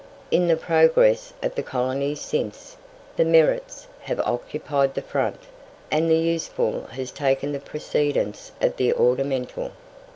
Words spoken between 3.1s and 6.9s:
"the merits" have occupied the front, and the useful